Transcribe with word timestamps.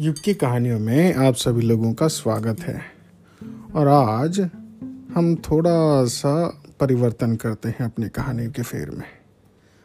युग 0.00 0.20
की 0.24 0.32
कहानियों 0.34 0.78
में 0.78 1.14
आप 1.14 1.34
सभी 1.34 1.62
लोगों 1.62 1.92
का 1.92 2.06
स्वागत 2.08 2.60
है। 2.60 2.80
और 3.74 3.88
आज 3.88 4.40
हम 5.14 5.34
थोड़ा 5.36 6.04
सा 6.04 6.62
परिवर्तन 6.80 7.34
करते 7.36 7.68
हैं 7.68 7.84
अपनी 7.84 8.08
कहानी 8.08 8.46
के 8.46 8.62
फेर 8.62 8.90
में। 8.90 9.06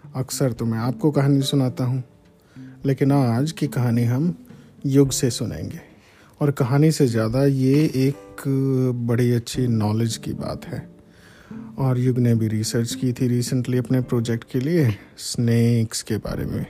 अक्सर 0.03 0.51
तो 0.51 0.65
मैं 0.65 0.79
आपको 0.79 1.11
कहानी 1.11 1.41
सुनाता 1.41 1.83
हूँ, 1.83 2.03
लेकिन 2.85 3.11
आज 3.11 3.51
की 3.51 3.67
कहानी 3.67 4.03
हम 4.03 4.33
युग 4.85 5.11
से 5.11 5.29
सुनेंगे। 5.29 5.79
और 6.41 6.51
कहानी 6.51 6.91
से 6.91 7.07
ज़्यादा 7.07 7.45
ये 7.45 7.83
एक 8.07 8.43
बड़ी 9.07 9.31
अच्छी 9.31 9.67
नॉलेज 9.67 10.17
की 10.17 10.33
बात 10.33 10.65
है। 10.65 10.87
और 11.77 11.99
युग 11.99 12.19
ने 12.19 12.35
भी 12.35 12.47
रिसर्च 12.47 12.93
की 12.95 13.13
थी 13.13 13.27
रिसेंटली 13.27 13.77
अपने 13.77 14.01
प्रोजेक्ट 14.01 14.51
के 14.51 14.59
लिए 14.59 14.89
स्नेक्स 15.17 16.03
के 16.03 16.17
बारे 16.17 16.45
में। 16.45 16.65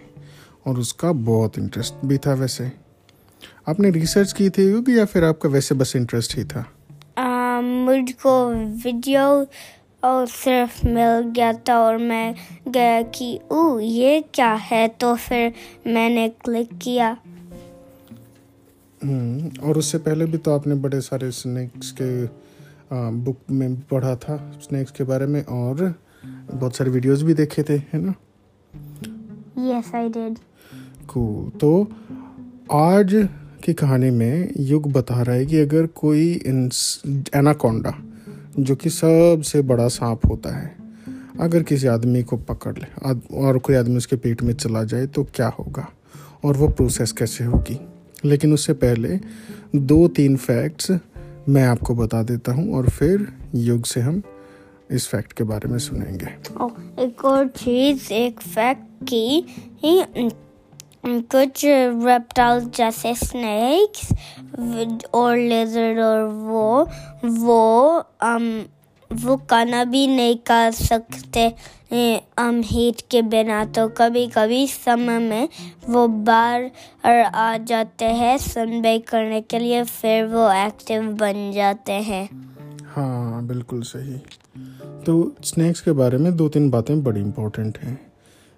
और 0.68 0.80
उसका 0.80 1.12
बहुत 1.12 1.58
इंटरेस्ट 1.58 2.06
भी 2.06 2.18
था 2.18 2.34
वैसे। 2.34 2.83
आपने 3.68 3.90
रिसर्च 3.92 4.34
की 4.34 4.50
थी 4.50 4.70
युग 4.70 4.90
या 4.90 5.06
फिर 5.06 5.24
आपका 5.24 5.50
वैसे 5.50 5.76
बस 5.76 5.96
इंटरेस्ट 5.96 6.38
ही 6.38 6.44
था? 6.44 6.66
मुझको 7.62 8.34
वीडियो 8.84 9.24
और 10.04 10.28
सिर्फ़ 10.28 10.86
मिल 10.86 11.32
गया 11.36 11.54
था 11.54 11.78
और 11.80 11.98
मैं 11.98 12.36
गया 12.68 13.02
कि 13.02 13.40
ओ 13.52 13.80
ये 13.80 14.24
क्या 14.34 14.54
है? 14.54 14.88
तो 14.88 15.16
फिर 15.16 15.54
मैंने 15.88 16.28
क्लिक 16.30 16.70
किया। 16.82 17.18
हम्म, 19.04 19.52
और 19.64 19.78
उससे 19.78 19.98
पहले 19.98 20.26
भी 20.26 20.38
तो 20.38 20.56
आपने 20.56 20.76
बड़े 20.76 21.02
सारे 21.02 21.32
स्नैक्स 21.32 21.92
के 22.02 22.26
आ, 22.26 23.10
बुक 23.10 23.40
में 23.52 23.76
पढ़ा 23.82 24.16
था 24.16 24.36
स्नैक्स 24.64 24.92
के 24.92 25.04
बारे 25.04 25.26
में 25.26 25.44
और 25.46 25.94
बहुत 26.26 26.76
सारे 26.76 26.92
वीडियोस 26.92 27.22
भी 27.22 27.34
देखे 27.34 27.64
थे 27.64 27.78
है 27.94 28.00
ना? 28.02 28.14
यस 29.60 29.92
आई 29.96 30.10
डिड 30.10 30.38
कूल 31.08 31.58
तो 31.60 31.72
आज 32.72 33.30
की 33.64 33.74
कहानी 33.74 34.10
में 34.10 34.50
युग 34.58 34.92
बता 34.92 35.22
रहा 35.22 35.36
है 35.36 35.46
कि 35.46 35.60
अगर 35.60 35.86
कोई 35.86 36.28
एनाकोंडा, 37.36 37.94
जो 38.60 38.76
कि 38.76 38.90
सबसे 38.90 39.62
बड़ा 39.62 39.88
सांप 39.88 40.26
होता 40.26 40.56
है, 40.58 40.76
अगर 41.40 41.64
किसी 41.64 41.88
आदमी 41.88 42.24
को 42.24 42.38
पकड़ 42.38 42.74
ले 42.74 43.14
और 43.38 43.58
कोई 43.58 43.76
आदमी 43.76 43.98
उसके 43.98 44.16
पेट 44.16 44.44
में 44.44 44.54
चला 44.54 44.84
जाए 44.84 45.06
तो 45.08 45.24
क्या 45.36 45.48
होगा? 45.50 45.88
और 46.44 46.58
वो 46.58 46.68
प्रोसेस 46.68 47.12
कैसे 47.12 47.44
होगी? 47.44 47.80
लेकिन 48.26 48.54
उससे 48.54 48.74
पहले 48.74 49.20
दो 49.76 50.08
तीन 50.08 50.38
फैक्ट्स 50.38 50.92
मैं 51.50 51.64
आपको 51.64 51.96
बता 51.96 52.24
देता 52.24 52.52
हूँ, 52.52 52.74
और 52.74 52.90
फिर 52.90 53.28
युग 53.56 53.86
से 53.86 54.02
हम 54.02 54.22
इस 54.92 55.08
फैक्ट 55.08 55.34
के 55.34 55.44
बारे 55.44 55.70
में 55.70 55.78
सुनेंगे। 55.78 56.28
एक 57.04 57.26
और 57.26 57.48
चीज़, 57.48 58.14
एक 58.14 58.40
फैक्ट 58.40 59.04
की 59.04 59.46
कुछ 61.06 61.66
रेप्टाइल्स 61.66 62.64
जैसे 62.78 63.14
स्नेक्स 63.16 64.08
और 65.14 65.38
लेजर्ड 65.38 66.00
और 66.00 66.24
वो 66.24 66.90
वो 67.26 68.04
um, 68.26 68.62
वो 69.12 69.38
खाना 69.38 69.84
भी 69.84 70.08
नहीं 70.08 70.36
खा 70.36 70.72
सकते 70.72 71.54
हम 72.40 72.62
हीट 72.66 73.02
के 73.12 73.22
बिना 73.22 73.66
तो 73.66 73.88
कभी 73.88 74.28
कभी 74.28 74.68
समय 74.68 75.20
में 75.20 75.50
वो 75.90 76.08
बाहर 76.08 77.22
आ 77.36 77.58
जाते 77.58 78.06
हैं 78.06 78.38
सनबेक 78.38 79.08
करने 79.10 79.42
के 79.42 79.60
लिए 79.60 79.84
फिर 79.84 80.26
वो 80.26 80.52
एक्टिव 80.52 81.04
बन 81.04 81.52
जाते 81.52 81.92
हैं। 81.92 82.26
हाँ 82.96 83.46
बिल्कुल 83.48 83.82
सही। 83.82 84.18
तो 85.06 85.36
स्नैक्स 85.44 85.82
के 85.82 85.92
बारे 85.92 86.18
में 86.18 86.36
दो 86.36 86.50
तीन 86.50 86.70
बातें 86.70 87.04
बड़ी 87.04 87.22
इम्पोर्टेंट 87.22 87.78
हैं। 87.78 88.12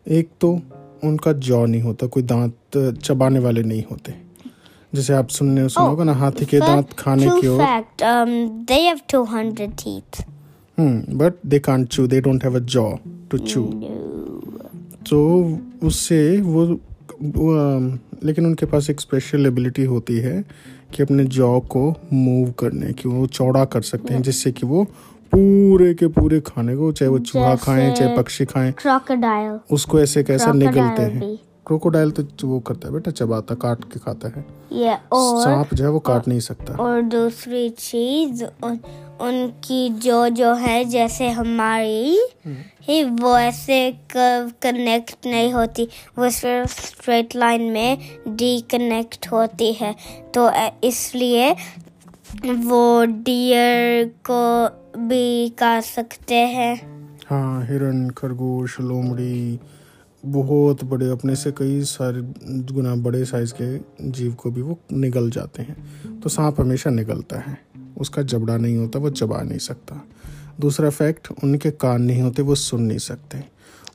एक 0.07 0.29
तो 0.41 0.61
उनका 1.07 1.33
जॉ 1.33 1.65
नहीं 1.65 1.81
होता 1.81 2.07
कोई 2.07 2.23
दांत 2.23 2.97
चबाने 3.03 3.39
वाले 3.39 3.63
नहीं 3.63 3.83
होते। 3.91 4.13
जैसे 4.95 5.13
आप 5.13 5.27
सुनने 5.27 5.69
सुना 5.69 5.85
होगा 5.85 6.03
ना 6.03 6.13
हाथी 6.13 6.45
के 6.45 6.59
दांत 6.59 6.93
खाने 6.93 7.27
की 7.27 7.47
ओर। 7.47 7.61
um, 8.03 8.65
they 8.71 8.99
200 9.15 9.59
teeth. 9.59 10.23
Hmm 10.79 11.17
but 11.17 11.33
they 11.45 11.59
can't 11.59 11.87
chew 11.87 12.07
they 12.07 12.21
don't 12.21 12.43
have 12.43 12.55
a 12.55 12.59
jaw 12.59 12.95
to 13.31 13.37
chew 13.37 13.63
तो 15.09 15.49
उससे 15.83 16.41
वो, 16.41 16.65
वो 17.21 17.77
अम, 17.77 17.99
लेकिन 18.23 18.45
उनके 18.45 18.65
पास 18.65 18.89
एक 18.89 19.01
स्पेशल 19.01 19.45
एबिलिटी 19.45 19.83
होती 19.83 20.17
है 20.17 20.45
कि 20.93 21.03
अपने 21.03 21.23
जॉ 21.23 21.59
को 21.59 21.93
मूव 22.13 22.51
करने 22.51 22.93
की 22.93 23.09
वो 23.09 23.27
चौड़ा 23.27 23.65
कर 23.65 23.81
सकते 23.81 24.13
हैं 24.13 24.21
जिससे 24.21 24.51
कि 24.51 24.65
वो 24.65 24.87
पूरे 25.31 25.93
के 25.93 26.07
पूरे 26.07 26.39
खाने 26.39 26.75
को 26.75 26.91
चाहे 26.91 27.09
वो 27.09 27.19
चूहा 27.19 27.55
खाएँ 27.55 27.95
चाहे 27.95 28.17
पक्षी 28.17 28.45
खाएँ 28.45 28.73
Crocodile. 28.73 29.59
उसको 29.71 29.99
ऐसे 29.99 30.23
कैसे 30.23 30.53
निगलते 30.53 31.01
हैं। 31.01 31.37
क्रोकोडाइल 31.67 32.11
तो 32.11 32.47
वो 32.47 32.59
करता 32.59 32.87
है 32.87 32.93
बेटा 32.93 33.11
चबाता 33.11 33.55
काट 33.55 33.83
के 33.83 33.99
खाता 33.99 34.27
है। 34.27 34.45
Yeah, 34.73 35.11
और 35.11 35.43
सांप 35.43 35.73
जो 35.73 35.83
है 35.83 35.89
वो 35.89 35.99
काट 35.99 36.27
नहीं 36.27 36.39
सकता। 36.39 36.73
और 36.73 37.01
दूसरी 37.01 37.69
चीज़ 37.69 38.43
उन, 38.63 38.79
उनकी 39.21 39.89
जो 39.89 40.29
जो 40.29 40.53
है 40.53 40.85
जैसे 40.85 41.29
हमारी 41.29 42.21
ही 42.81 43.03
वो 43.03 43.37
ऐसे 43.37 43.97
कनेक्ट 44.17 45.15
नहीं 45.25 45.53
होती। 45.53 45.87
वो 46.19 46.29
सिर्फ़ 46.29 46.81
स्ट्रेट 46.81 47.35
लाइन 47.35 47.61
में 47.61 47.97
डिकनेक्ट 48.27 49.27
होती 49.27 49.73
है। 49.73 49.95
तो 50.37 50.51
इसलिए 50.83 51.55
वो 52.45 53.05
डियर 53.05 54.05
को 54.29 54.67
भी 55.07 55.49
कर 55.49 55.81
सकते 55.81 56.35
हैं। 56.35 56.75
हाँ 57.27 57.65
हिरन 57.65 58.09
खरगोश 58.09 58.79
लोमड़ी 58.79 59.59
बहुत 60.25 60.83
बड़े 60.83 61.09
अपने 61.09 61.35
से 61.35 61.51
कई 61.51 61.81
सारे 61.81 62.21
गुना 62.73 62.95
बड़े 62.95 63.25
साइज़ 63.25 63.53
के 63.61 63.77
जीव 64.11 64.33
को 64.33 64.51
भी 64.51 64.61
वो 64.61 64.79
निगल 64.91 65.29
जाते 65.29 65.61
हैं। 65.61 65.75
तो 66.19 66.29
सांप 66.29 66.61
हमेशा 66.61 66.89
निगलता 66.89 67.39
है। 67.39 67.57
उसका 67.97 68.21
जबड़ा 68.21 68.57
नहीं 68.57 68.77
होता 68.77 68.99
वो 68.99 69.09
चबा 69.09 69.41
नहीं 69.41 69.59
सकता। 69.59 70.05
दूसरा 70.59 70.89
फैक्ट 70.89 71.27
उनके 71.43 71.71
कान 71.71 72.01
नहीं 72.01 72.21
होते 72.21 72.41
वो 72.41 72.55
सुन 72.55 72.81
नहीं 72.81 72.97
सकते। 72.97 73.43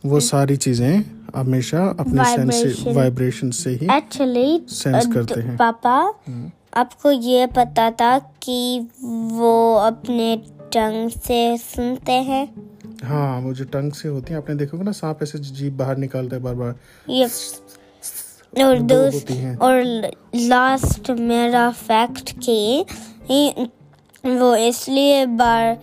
वो 0.07 0.21
सारी 0.21 0.57
चीज़ें 0.57 1.05
हमेशा 1.37 1.97
अपने 2.01 2.25
सेंस 2.25 2.85
वाइब्रेशन 2.87 3.51
से 3.51 3.71
ही 3.71 3.89
एक्चुअली 3.97 4.67
Sense 4.71 5.15
करते 5.15 5.41
हैं। 5.41 5.57
पापा 5.57 6.15
आपको 6.75 7.11
ये 7.11 7.47
पता 7.47 7.91
था 7.91 8.19
कि 8.19 8.89
वो 9.05 9.75
अपने 9.75 10.37
टंग 10.73 11.11
से 11.11 11.57
सुनते 11.59 12.13
हैं 12.13 12.45
हाँ 13.05 13.41
वो 13.41 13.53
जो 13.55 13.65
टंग 13.65 13.93
से 13.93 14.09
होती 14.09 14.33
है 14.33 14.39
आपने 14.39 14.55
देखोगे 14.55 14.85
ना 14.85 14.93
सांप 14.93 15.23
ऐसे 15.23 15.39
जीभ 15.39 15.73
बाहर 15.73 15.97
निकालता 15.97 16.37
है 16.37 16.43
बार 16.43 16.55
बार 16.55 16.75
ये 17.09 17.25
और 18.65 18.79
दो 18.79 18.95
दूस 18.95 19.15
होती 19.15 19.35
हैं। 19.35 19.57
और 19.57 19.83
लास्ट 20.37 21.11
मेरा 21.11 21.71
फैक्ट 21.71 22.31
कि 22.39 22.85
वो 24.27 24.55
इसलिए 24.57 25.27
बार 25.27 25.79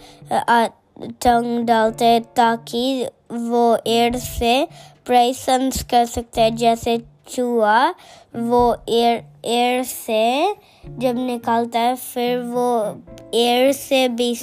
टंग 1.22 1.66
डालते 1.66 2.06
हैं 2.06 2.22
ताकि 2.36 3.08
वो 3.32 3.78
एयर 3.88 4.18
से 4.18 4.68
प्रेसेंस 5.06 5.84
कर 5.84 6.06
सकते 6.06 6.42
हैं 6.42 6.56
जैसे 6.56 6.98
चूहा 7.30 7.90
वो 8.36 8.78
एयर 8.90 9.24
एयर 9.46 9.84
से 9.84 10.54
जब 10.98 11.16
निकालता 11.16 11.80
है 11.80 11.96
फिर 11.96 12.40
वो 12.40 12.98
एयर 13.34 13.72
से 13.72 14.08
भी 14.10 14.34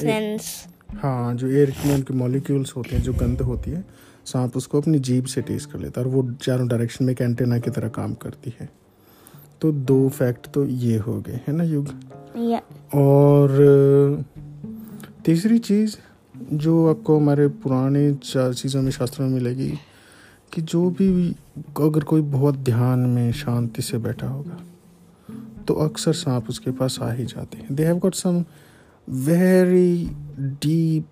हाँ 0.94 1.34
जो 1.34 1.48
एयर 1.48 1.74
में 1.86 1.94
उनके 1.94 2.14
मॉलिक्यूल्स 2.14 2.72
होते 2.76 2.96
हैं 2.96 3.02
जो 3.02 3.12
गंध 3.12 3.40
होती 3.40 3.70
है 3.70 3.84
सांप 4.26 4.56
उसको 4.56 4.80
अपनी 4.80 4.98
जीभ 4.98 5.24
से 5.24 5.42
टेस्ट 5.42 5.70
कर 5.70 5.78
लेता 5.78 6.00
है 6.00 6.06
और 6.06 6.12
वो 6.12 6.32
चारों 6.32 6.68
डायरेक्शन 6.68 7.04
में 7.04 7.12
एक 7.12 7.20
एंटेना 7.20 7.58
की 7.58 7.70
तरह 7.70 7.88
काम 7.88 8.14
करती 8.14 8.54
है। 8.60 8.68
तो 9.60 9.72
दो 9.72 10.08
फैक्ट 10.08 10.46
तो 10.46 10.64
ये 10.64 10.98
हो 10.98 11.20
गए 11.20 11.40
है 11.48 11.56
ना 11.56 11.64
युग? 11.64 11.88
या। 12.36 12.58
और 12.94 14.24
तीसरी 15.24 15.58
चीज़ 15.58 15.96
जो 16.52 16.90
आपको 16.90 17.16
हमारे 17.16 17.48
पुराने 17.48 18.14
चीज़ों 18.52 18.82
में 18.82 18.90
शास्त्रों 18.90 19.26
में 19.26 19.34
मिलेगी 19.34 19.75
कि 20.54 20.62
जो 20.62 20.90
भी 20.90 21.08
अगर 21.80 22.04
कोई 22.04 22.20
बहुत 22.20 22.58
ध्यान 22.64 22.98
में 22.98 23.32
शांति 23.32 23.82
से 23.82 23.98
बैठा 23.98 24.28
होगा 24.28 24.60
तो 25.68 25.74
अक्सर 25.74 26.12
सांप 26.12 26.48
उसके 26.48 26.70
पास 26.70 26.98
आ 27.02 27.10
ही 27.12 27.24
जाते 27.24 27.58
हैं। 27.58 27.74
They 27.74 27.84
have 27.84 27.98
got 27.98 28.14
some 28.14 28.44
very 29.08 30.10
deep 30.38 31.06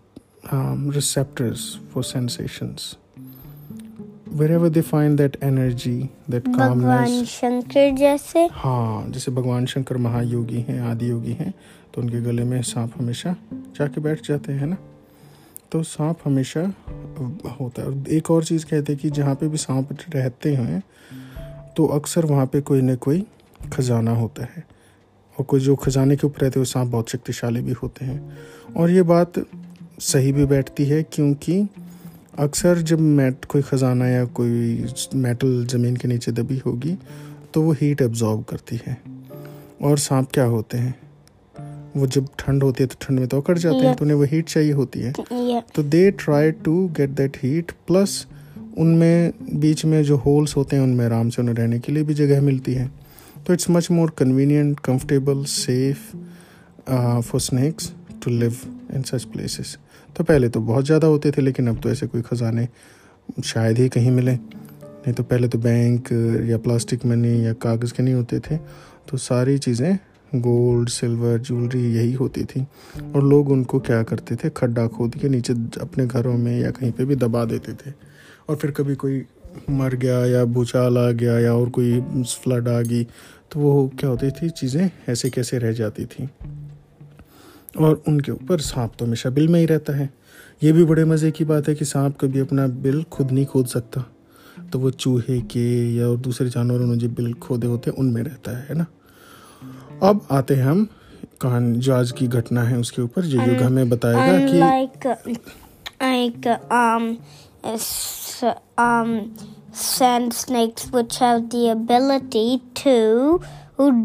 receptors 0.97 1.65
for 1.91 2.03
sensations. 2.03 2.85
Wherever 4.39 4.69
they 4.71 4.83
find 4.83 5.21
that 5.21 5.37
energy 5.43 5.99
that 6.31 6.45
calmness 6.47 6.79
भगवान 6.79 7.25
शंकर 7.25 7.91
जैसे। 7.97 8.49
हाँ 8.53 9.11
जैसे 9.11 9.31
भगवान 9.33 9.67
शंकर 9.67 9.97
महायोगी 9.97 10.61
हैं 10.69 10.81
आदि 10.81 11.11
योगी 11.11 11.33
हैं 11.33 11.53
तो 11.95 12.01
उनके 12.01 12.21
गले 12.21 12.45
में 12.45 12.63
सांप 12.63 12.93
हमेशा 12.97 13.35
जाके 13.53 14.01
बैठ 14.01 14.27
जाते 14.29 14.53
हैं 14.53 14.67
ना? 14.67 14.77
तो 15.73 15.83
सांप 15.83 16.19
हमेशा 16.25 16.61
होता 17.61 17.83
है। 17.83 18.05
एक 18.09 18.31
और 18.31 18.45
चीज़ 18.45 18.65
कहते 18.67 18.93
हैं 18.93 19.01
कि 19.03 19.11
जहाँ 19.11 19.35
पे 19.35 19.49
भी 19.49 19.57
सांप 19.57 19.89
रहते 20.15 20.55
हैं 20.55 20.83
तो 21.77 21.87
अक्सर 21.87 22.27
वहाँ 22.27 22.47
पे 22.47 22.61
कोई 22.61 22.81
ना 22.81 22.95
कोई 22.97 23.25
खजाना 23.73 24.11
होता 24.11 24.45
है। 24.45 24.65
और 25.37 25.45
कोई 25.45 25.61
जो 25.61 25.77
खजाने 25.77 26.17
के 26.17 26.27
ऊपर 26.27 26.41
रहते 26.41 26.59
हैं, 26.59 26.61
वो 26.61 26.65
सांप 26.65 26.89
बहुत 26.89 27.11
शक्तिशाली 27.11 27.61
भी 27.61 27.73
होते 27.73 28.05
हैं। 28.05 28.37
और 28.77 28.91
ये 28.91 29.03
बात 29.03 29.33
सही 30.01 30.33
भी 30.33 30.45
बैठती 30.47 30.85
है, 30.85 31.03
क्योंकि 31.03 31.67
अक्सर 32.39 32.79
जब 32.81 33.01
मेट, 33.01 33.45
कोई 33.45 33.63
ख़जाना 33.63 34.09
या 34.09 34.25
कोई 34.25 34.85
मेटल 35.15 35.65
ज़मीन 35.67 35.97
के 35.97 36.09
नीचे 36.09 36.33
दबी 36.33 36.59
होगी 36.59 36.97
तो 37.55 37.63
वो 37.63 37.73
हीट 37.73 38.03
एब्जॉर्ब 38.03 38.45
करती 38.45 38.81
है। 38.87 38.97
और 39.83 39.99
सांप 39.99 40.29
क्या 40.35 40.45
होते 40.45 40.79
हैं? 40.79 40.95
वो 41.97 42.07
जब 42.07 42.27
ठंड 42.39 42.63
होती 42.63 42.83
है 42.83 42.87
तो 42.89 42.97
ठंड 43.01 43.19
में 43.19 43.29
तो 43.29 43.41
अकड़ 43.41 43.57
जाते 43.59 43.77
हैं 43.79 43.95
तो 43.97 44.05
उन्हें 44.05 44.17
वो 44.19 44.25
हीट 44.25 44.49
चाहिए 44.49 44.73
होती 44.73 45.01
है। 45.01 45.13
Yeah. 45.13 45.63
तो 45.75 45.83
they 45.85 46.11
try 46.19 46.51
to 46.65 46.77
get 46.97 47.11
that 47.11 47.37
heat 47.43 47.73
plus 47.87 48.27
उनमें 48.79 49.33
बीच 49.61 49.85
में 49.85 50.03
जो 50.05 50.17
होल्स 50.19 50.57
होते 50.57 50.77
हैं 50.77 50.83
उनमें 50.83 51.05
आराम 51.07 51.31
से 51.31 51.43
उन्हें 51.43 51.55
रहने 51.55 51.79
के 51.79 51.93
लिए 51.93 52.03
भी 52.03 52.15
जगह 52.15 52.41
मिलती 52.43 52.75
है। 52.75 52.91
तो 53.47 53.53
it's 53.53 53.71
much 53.71 53.91
more 53.91 54.11
convenient 54.19 54.81
comfortable 54.81 55.45
safe 55.51 56.11
for 57.23 57.41
snakes 57.41 57.93
to 58.25 58.31
live 58.31 58.57
in 58.95 59.03
such 59.03 59.25
places 59.33 59.77
तो 60.17 60.25
पहले 60.25 60.49
तो 60.49 60.61
बहुत 60.63 60.85
ज़्यादा 60.87 61.07
होते 61.07 61.31
थे 61.31 61.43
लेकिन 61.43 61.69
अब 61.69 61.81
तो 61.83 61.91
ऐसे 61.91 62.07
कोई 62.07 62.23
ख़जाने 62.23 62.69
शायद 63.45 63.79
ही 63.79 63.89
कहीं 63.89 64.11
मिले। 64.11 64.33
नहीं 64.33 65.13
तो 65.15 65.23
पहले 65.25 65.49
तो 65.49 65.59
बैंक 65.59 66.13
या 66.51 66.59
प्लास्टिक 66.59 67.05
मनी 67.07 67.45
या 67.47 67.53
कागज़ 67.63 67.93
के 67.95 68.03
नहीं 68.03 68.15
होते 68.15 68.39
थे। 68.41 68.57
तो 69.09 69.17
सारी 69.19 69.59
चीज़ें 69.59 69.99
गोल्ड, 70.35 70.89
सिल्वर, 70.89 71.39
ज्वेलरी 71.39 71.83
यही 71.95 72.13
होती 72.13 72.45
थी। 72.45 72.67
और 73.15 73.25
लोग 73.25 73.51
उनको 73.51 73.81
क्या 73.81 74.03
करते 74.03 74.37
थे? 74.37 74.51
खड्डा 74.51 74.87
खोद 74.87 75.15
के 75.15 75.29
नीचे 75.29 75.53
अपने 75.81 76.07
घरों 76.07 76.37
में 76.39 76.61
या 76.61 76.71
कहीं 76.71 76.93
पे 76.93 77.05
भी 77.05 77.17
दबा 77.17 77.45
देते 77.45 77.73
थे। 77.73 77.93
और 78.49 78.57
फिर 78.57 78.71
कभी 78.71 78.95
कोई 78.95 79.23
मर 79.71 79.95
गया 79.95 80.25
या 80.27 80.45
भूचाल 80.45 80.99
आ 80.99 81.11
गया 81.11 81.39
या 81.39 81.55
और 81.55 81.69
कोई 81.71 82.01
फ्लड 82.25 82.69
आ 82.69 82.81
गई 82.81 83.05
तो 83.53 83.61
वो 83.61 83.91
क्या 83.99 84.11
होती 84.11 84.31
थी? 84.31 84.49
चीज़ें 84.51 84.91
ऐसे 85.09 85.31
कैसे 85.31 85.59
रह 85.59 85.73
जाती 85.73 86.05
थी। 86.05 86.29
और 87.79 88.03
उनके 88.09 88.33
ऊपर 88.33 88.61
सांप 88.61 88.93
तो 88.99 89.05
हमेशा 89.05 89.31
बिल 89.31 89.49
में 89.49 89.61
ही 89.61 89.67
रहता 89.67 89.97
है। 89.97 90.11
ये 90.63 90.73
भी 90.73 90.85
बड़े 90.85 91.05
मज़े 91.05 91.31
की 91.31 91.45
बात 91.45 91.69
है 91.69 91.75
कि 91.75 91.85
सांप 91.85 92.17
कभी 92.21 92.41
अपना 92.41 92.67
बिल 92.67 93.03
खुद 93.03 93.31
नहीं 93.31 93.47
खोद 93.47 93.67
सकता। 93.67 94.05
तो 94.73 94.79
वो 94.79 94.91
चूहे 94.91 95.41
के 95.41 95.95
या 95.97 96.09
और 96.09 96.17
दूसरे 96.17 96.49
जानवरों 96.49 96.87
ने 96.87 96.97
जो 96.97 97.09
बिल 97.09 97.33
खोदे 97.35 97.67
होते 97.67 97.91
हैं, 97.91 97.99
उनमें 97.99 98.23
रहता 98.23 98.57
है 98.59 98.75
ना? 98.75 98.87
अब 100.03 100.27
आते 100.31 100.55
हैं 100.55 100.65
हम 100.65 100.89
कहानी 101.41 101.79
जो 101.79 101.95
आज 101.95 102.11
की 102.13 102.27
घटना 102.27 102.63
है 102.63 102.79
उसके 102.79 103.03
ऊपर 103.03 103.23
जो 103.23 103.43
युग 103.43 103.63
हमें 103.63 103.89
बताएगा 103.89 104.39
कि 104.47 104.61
uh, 104.61 105.17
like 106.03 106.47
uh, 106.47 106.59
um, 106.71 107.19
um, 108.79 109.35
sand 109.73 110.35
snakes, 110.35 110.91
which 110.91 111.19
have 111.19 111.51
the 111.51 111.69
ability 111.69 112.61
to 112.75 113.41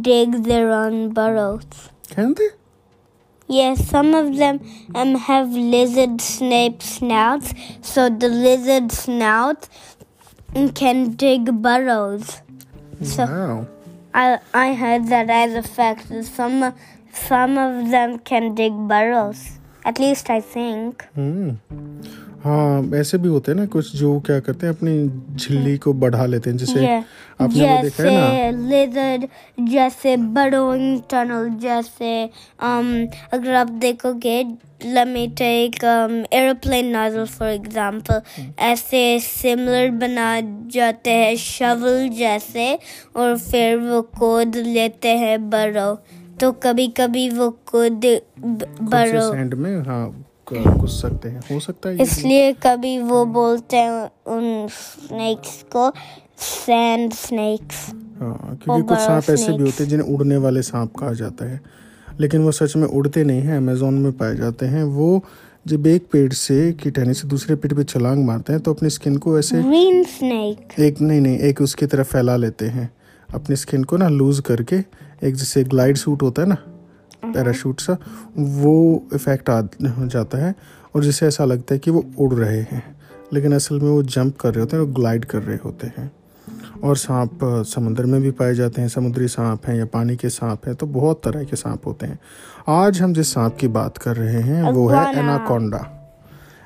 dig 0.01 0.44
their 0.44 0.71
own 0.71 1.13
burrows. 1.13 1.89
can 2.09 2.33
they? 2.35 2.49
Yes, 3.49 3.88
some 3.89 4.13
of 4.13 4.38
them 4.38 4.59
um, 4.94 5.15
have 5.15 5.49
lizard 5.49 6.21
snape 6.21 6.83
snouts, 6.83 7.53
so 7.81 8.09
the 8.09 8.27
lizard 8.27 8.91
snout 8.91 9.69
can 10.75 11.11
dig 11.11 11.61
burrows. 11.61 12.41
So 13.03 13.25
Wow. 13.25 13.67
I 14.17 14.39
I 14.51 14.73
heard 14.73 15.09
that 15.09 15.29
as 15.29 15.53
a 15.53 15.61
fact 15.61 16.07
some 16.25 16.73
some 17.13 17.57
of 17.59 17.91
them 17.91 18.17
can 18.17 18.55
dig 18.55 18.73
burrows. 18.87 19.59
At 19.85 19.99
least 19.99 20.31
I 20.31 20.41
think. 20.41 21.05
Hmm. 21.13 21.51
हाँ 22.43 22.83
ऐसे 22.95 23.17
भी 23.17 23.27
होते 23.27 23.51
हैं 23.51 23.59
ना 23.59 23.65
कुछ 23.65 23.95
जो 23.95 24.19
क्या 24.19 24.39
करते 24.39 24.67
हैं 24.67 24.73
अपनी 24.73 25.09
झिल्ली 25.35 25.77
को 25.77 25.93
बढ़ा 25.93 26.25
लेते 26.25 26.49
हैं 26.49 26.57
जैसे 26.57 26.87
आपने 27.41 27.59
जैसे 27.59 27.81
देखा 27.81 28.03
है 28.03 28.51
ना। 28.51 28.67
लेजर 28.69 29.27
जैसे 29.59 30.17
बड़ों 30.17 30.99
टनल 30.99 31.49
जैसे 31.49 32.29
अम, 32.59 33.05
um, 33.05 33.15
अगर 33.33 33.53
आप 33.53 33.69
देखोगे 33.69 34.57
एरोप्लेन 36.37 36.85
नाजल 36.85 37.25
फॉर 37.25 37.47
एग्जांपल 37.47 38.21
ऐसे 38.59 39.19
सिमिलर 39.19 39.89
बना 39.89 40.41
जाते 40.67 41.09
हैं 41.09 41.35
शवल 41.35 42.09
जैसे 42.09 42.79
और 43.15 43.37
फिर 43.37 43.77
वो 43.77 44.01
कोद 44.01 44.55
लेते 44.55 45.09
हैं 45.09 45.49
बड़ो 45.49 45.95
तो 46.39 46.51
कभी 46.51 46.87
कभी 46.87 47.29
वो 47.29 47.49
कोद 47.49 48.21
बड़ो 48.81 49.31
क- 50.53 50.77
घुस 50.77 51.01
सकते 51.01 51.29
हैं? 51.29 51.39
हो 51.51 51.59
सकता 51.59 51.89
है 51.89 52.01
इसलिए 52.01 52.51
कभी 52.53 52.97
वो 52.99 53.25
बोलते 53.25 53.77
हैं 53.77 54.03
उन 54.27 54.67
स्नेक्स 54.67 55.63
को 55.75 55.91
सैंड 56.38 57.13
स्नेक्स 57.13 57.75
हाँ 58.19 58.59
क्योंकि 58.63 58.88
कुछ 58.88 58.97
सांप 58.97 59.29
ऐसे 59.29 59.53
भी 59.53 59.63
होते 59.63 59.83
हैं 59.83 59.89
जिन्हें 59.89 60.07
उड़ने 60.15 60.38
वाले 60.38 60.61
सांप 60.61 60.95
कहा 60.95 61.13
जाता 61.13 61.45
है। 61.45 61.61
लेकिन 62.19 62.41
वो 62.41 62.51
सच 62.51 62.75
में 62.75 62.88
उड़ते 62.88 63.23
नहीं 63.23 63.41
हैं 63.41 63.57
अमेजोन 63.57 63.94
में 63.94 64.11
पाए 64.11 64.35
जाते 64.35 64.65
हैं। 64.65 64.83
वो 64.83 65.23
जब 65.67 65.88
एक 65.88 66.07
पेड़ 66.11 66.33
से 66.33 66.71
की 66.73 66.91
टहनी 66.91 67.13
से 67.13 67.27
दूसरे 67.27 67.55
पेड़ 67.55 67.73
पे 67.73 67.83
छलांग 67.83 68.25
मारते 68.25 68.53
हैं 68.53 68.61
तो 68.61 68.73
अपनी 68.73 68.89
स्किन 68.89 69.17
को 69.17 69.39
ऐसे 69.39 69.63
ग्रीन 69.63 70.03
स्नेक 70.03 70.79
एक 70.79 71.01
नहीं 71.01 71.21
नहीं 71.21 71.38
एक 71.39 71.61
उसकी 71.61 71.85
तरफ़ 71.85 72.07
फैला 72.07 72.35
लेते 72.35 72.65
हैं। 72.65 72.89
अपनी 73.33 73.55
स्किन 73.55 73.83
को 73.83 73.97
ना 73.97 74.07
लूज 74.07 74.39
करके 74.39 74.75
एक 75.23 75.35
जैसे 75.35 75.63
ग्लाइड 75.63 75.97
सूट 75.97 76.21
होता 76.21 76.41
है 76.41 76.47
ना 76.47 76.57
पैराशूट 77.23 77.79
सा 77.79 77.97
वो 78.37 79.03
इफ़ेक्ट 79.13 79.49
आ 79.49 79.61
जाता 79.85 80.37
है 80.37 80.53
और 80.95 81.03
जिससे 81.03 81.27
ऐसा 81.27 81.45
लगता 81.45 81.73
है 81.73 81.79
कि 81.79 81.91
वो 81.91 82.05
उड़ 82.17 82.33
रहे 82.33 82.61
हैं। 82.61 82.83
लेकिन 83.33 83.53
असल 83.55 83.79
में 83.79 83.89
वो 83.89 84.03
जंप 84.03 84.37
कर 84.37 84.53
रहे 84.53 84.59
होते 84.59 84.77
हैं 84.77 84.83
वो 84.83 84.93
ग्लाइड 84.93 85.25
कर 85.25 85.41
रहे 85.43 85.57
होते 85.65 85.87
हैं। 85.87 86.11
और 86.83 86.97
सांप 86.97 87.39
समुद्र 87.67 88.05
में 88.05 88.21
भी 88.21 88.31
पाए 88.31 88.53
जाते 88.55 88.81
हैं 88.81 88.89
समुद्री 88.89 89.27
सांप 89.27 89.65
हैं 89.65 89.75
या 89.75 89.85
पानी 89.85 90.15
के 90.15 90.29
सांप 90.29 90.67
हैं 90.67 90.75
तो 90.75 90.85
बहुत 90.87 91.21
तरह 91.23 91.43
के 91.43 91.55
सांप 91.55 91.87
होते 91.87 92.05
हैं। 92.05 92.19
आज 92.69 93.01
हम 93.01 93.13
जिस 93.13 93.33
सांप 93.33 93.57
की 93.57 93.67
बात 93.69 93.97
कर 93.97 94.15
रहे 94.15 94.41
हैं 94.41 94.71
वो 94.71 94.87
है 94.87 95.03
एनाकोंडा 95.13 95.85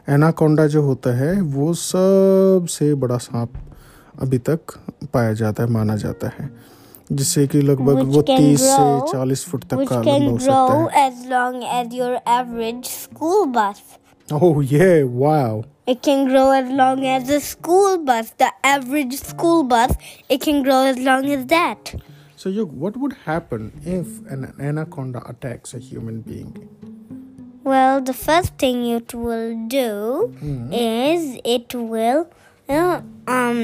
एनाकोंडा 0.09 0.65
जो 0.67 0.81
होता 0.81 1.15
है 1.17 1.41
वो 1.41 1.73
सबसे 1.73 2.93
बड़ा 2.95 3.17
सांप 3.17 3.53
अभी 4.21 4.37
तक 4.39 4.59
पाया 5.13 5.33
जाता 5.33 5.63
है 5.63 5.69
माना 5.69 5.95
जाता 5.95 6.27
है। 6.39 6.49
जिससे 7.12 7.46
कि 7.46 7.60
लगभग 7.62 7.96
Which 7.98 8.14
वो 8.16 8.22
can 8.22 8.38
30 8.40 8.60
से 8.60 8.76
grow- 8.76 9.12
40 9.12 9.44
फुट 9.50 9.64
तक 9.64 9.76
which 9.76 9.88
का 9.88 10.00
can 10.02 10.20
लंबा 10.22 10.30
हो 10.30 10.38
सकता 10.38 10.66
grow 10.66 10.88
है 10.94 11.10
as 11.10 11.24
long 11.32 11.62
as 11.78 11.94
your 12.00 12.12
average 12.38 12.88
school 12.94 13.46
bus. 13.58 13.82
Oh 14.32 14.64
ये 14.74 15.02
wow 15.02 15.62
It 15.92 15.98
can 16.06 16.22
grow 16.28 16.44
as 16.52 16.70
long 16.78 17.02
as 17.16 17.28
a 17.34 17.36
school 17.48 17.92
bus, 18.06 18.30
the 18.42 18.46
average 18.70 19.12
school 19.18 19.60
bus. 19.72 19.92
It 20.36 20.40
can 20.46 20.56
grow 20.68 20.78
as 20.86 20.96
long 21.08 21.26
as 21.34 21.44
that. 21.52 21.92
So, 22.42 22.50
you, 22.56 22.64
what 22.84 22.96
would 23.02 23.14
happen 23.26 23.68
if 23.92 24.08
an 24.36 24.42
anaconda 24.70 25.22
attacks 25.34 25.74
a 25.74 25.78
human 25.90 26.18
being? 26.30 26.50
Well, 27.62 28.00
the 28.00 28.12
first 28.12 28.58
thing 28.64 28.82
it 28.96 29.14
will 29.14 29.54
do 29.68 30.34
is 30.80 31.38
it 31.54 31.74
will, 31.94 32.26
uh, 32.68 33.00
um, 33.28 33.62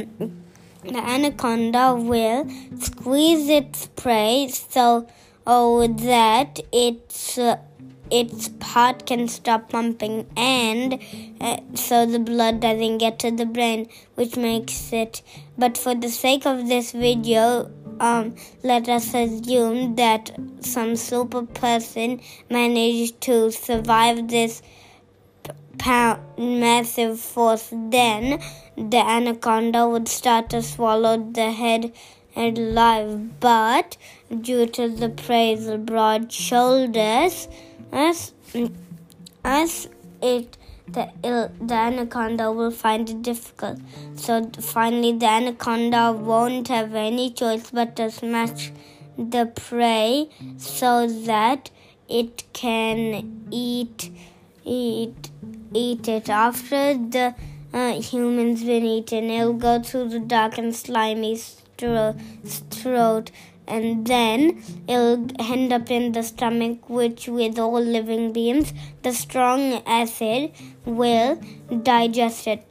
the 0.88 1.00
anaconda 1.00 1.96
will 1.96 2.50
squeeze 2.79 3.50
its 3.50 3.88
prey 3.96 4.48
so 4.50 5.08
oh, 5.48 5.88
that 5.88 6.60
its 6.72 7.38
uh, 7.38 7.58
its 8.10 8.50
heart 8.62 9.06
can 9.06 9.27
stop 9.27 9.70
pumping 9.70 10.25
and 10.38 11.00
uh, 11.41 11.58
so 11.74 12.06
the 12.06 12.20
blood 12.20 12.62
doesn't 12.62 13.00
get 13.00 13.20
to 13.20 13.32
the 13.32 13.46
brain, 13.46 13.89
which 14.15 14.38
makes 14.38 14.94
it. 14.94 15.22
But 15.58 15.77
for 15.77 15.94
the 15.94 16.10
sake 16.10 16.46
of 16.46 16.67
this 16.67 16.91
video, 16.91 17.70
um, 18.00 18.36
let 18.63 18.88
us 18.88 19.13
assume 19.13 19.96
that 19.96 20.32
some 20.62 20.96
super 20.96 21.44
person 21.44 22.22
managed 22.50 23.20
to 23.22 23.51
survive 23.51 24.27
this 24.29 24.62
massive 26.38 27.19
force, 27.19 27.69
then 27.72 28.41
the 28.75 28.98
anaconda 28.98 29.88
would 29.88 30.07
start 30.07 30.50
to 30.50 30.62
swallow 30.62 31.17
the 31.17 31.51
head 31.51 31.93
alive. 32.36 33.39
But 33.39 33.98
due 34.41 34.65
to 34.67 34.89
the 34.89 35.10
prey's 35.10 35.69
broad 35.77 36.31
shoulders, 36.31 37.48
as 37.91 38.34
as 39.43 39.89
it 40.22 40.57
the 40.88 41.10
the 41.62 41.74
anaconda 41.74 42.51
will 42.51 42.72
find 42.72 43.10
it 43.10 43.22
difficult. 43.22 43.79
So 44.15 44.50
finally, 44.60 45.13
the 45.13 45.25
anaconda 45.25 46.12
won't 46.12 46.67
have 46.69 46.96
any 46.96 47.29
choice 47.31 47.72
but 47.72 47.96
to 47.98 48.10
smash 48.12 48.72
the 49.17 49.48
prey 49.48 50.29
so 50.57 51.07
that 51.07 51.72
it 52.07 52.43
can 52.53 53.48
eat 53.51 54.12
eat 54.63 55.31
eat 55.74 56.07
it 56.07 56.29
after 56.29 56.93
the 56.93 57.36
uh, 57.74 58.01
humans 58.01 58.63
been 58.63 58.86
eaten. 58.86 59.29
It'll 59.29 59.53
go 59.53 59.81
through 59.81 60.09
the 60.09 60.19
dark 60.19 60.57
and 60.57 60.75
slimy 60.75 61.36
stro- 61.36 62.19
throat 62.71 63.31
and 63.67 64.07
then 64.07 64.63
it'll 64.88 65.27
end 65.39 65.74
up 65.74 65.91
in 65.91 66.13
the 66.13 66.24
stomach 66.24 66.89
which 66.89 67.27
with 67.27 67.59
all 67.59 67.81
living 67.81 68.31
beings 68.31 68.74
the 69.03 69.12
strong 69.12 69.74
acid 69.86 70.51
will 70.86 71.39
digest 71.83 72.47
it. 72.47 72.65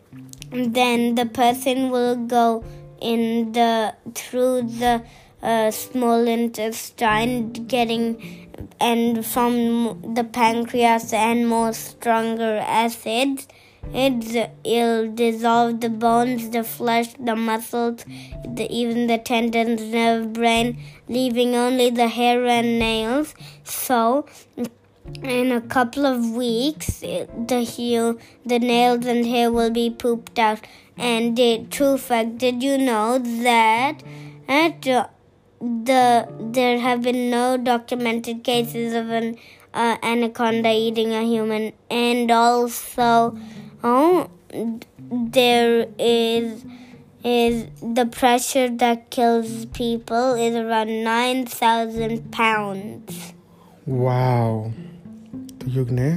And 0.50 0.74
then 0.74 1.16
the 1.16 1.26
person 1.26 1.90
will 1.90 2.16
go 2.16 2.64
in 3.00 3.52
the 3.52 3.94
through 4.14 4.62
the 4.62 5.02
uh, 5.42 5.70
small 5.70 6.26
intestine 6.26 7.52
getting 7.52 8.45
and 8.80 9.24
from 9.24 10.14
the 10.14 10.24
pancreas 10.24 11.12
and 11.12 11.48
more 11.48 11.72
stronger 11.72 12.58
acids 12.58 13.46
it'll 13.94 15.12
dissolve 15.12 15.80
the 15.80 15.88
bones, 15.88 16.50
the 16.50 16.64
flesh, 16.64 17.12
the 17.18 17.36
muscles, 17.36 18.04
the, 18.44 18.66
even 18.70 19.06
the 19.06 19.18
tendons, 19.18 19.80
nerve, 19.80 20.32
brain, 20.32 20.78
leaving 21.08 21.54
only 21.54 21.90
the 21.90 22.08
hair 22.08 22.46
and 22.46 22.78
nails. 22.78 23.34
So, 23.64 24.26
in 25.22 25.52
a 25.52 25.60
couple 25.60 26.04
of 26.04 26.30
weeks, 26.30 27.00
the 27.00 27.64
heel, 27.66 28.18
the 28.44 28.58
nails 28.58 29.06
and 29.06 29.24
hair 29.24 29.50
will 29.50 29.70
be 29.70 29.90
pooped 29.90 30.38
out. 30.38 30.60
And 30.96 31.36
the 31.36 31.66
true 31.70 31.98
fact, 31.98 32.38
did 32.38 32.62
you 32.62 32.78
know 32.78 33.18
that 33.18 34.02
at 34.48 34.88
uh, 34.88 35.08
the 35.61 36.27
there 36.39 36.79
have 36.79 37.01
been 37.03 37.29
no 37.29 37.57
documented 37.57 38.43
cases 38.43 38.93
of 38.93 39.09
an 39.09 39.37
uh, 39.73 39.97
anaconda 40.03 40.71
eating 40.71 41.13
a 41.13 41.23
human, 41.23 41.73
and 41.89 42.31
also, 42.31 43.37
oh, 43.83 44.29
there 45.11 45.87
is 45.99 46.65
is 47.23 47.67
the 47.81 48.05
pressure 48.05 48.69
that 48.69 49.09
kills 49.11 49.65
people 49.67 50.33
is 50.33 50.55
around 50.55 51.03
nine 51.03 51.45
thousand 51.45 52.31
pounds. 52.31 53.33
Wow 53.87 54.71
तो 55.61 55.71
युग 55.71 55.89
ने 55.89 56.09